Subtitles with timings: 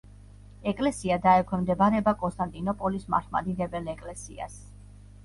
[0.69, 4.57] ეკლესია დაექვემდებარება კონსტანტინოპოლის მართლმადიდებელ ეკლესიას.